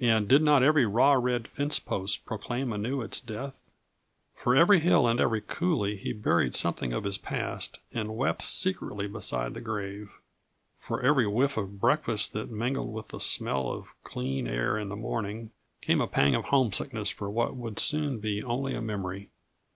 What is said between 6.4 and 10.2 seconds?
something of his past and wept secretly beside the grave.